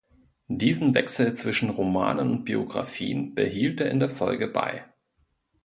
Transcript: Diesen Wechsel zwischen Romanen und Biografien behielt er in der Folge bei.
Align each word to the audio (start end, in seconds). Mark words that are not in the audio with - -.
Diesen 0.47 0.95
Wechsel 0.95 1.35
zwischen 1.35 1.69
Romanen 1.69 2.31
und 2.31 2.43
Biografien 2.43 3.35
behielt 3.35 3.79
er 3.81 3.91
in 3.91 3.99
der 3.99 4.09
Folge 4.09 4.47
bei. 4.47 4.85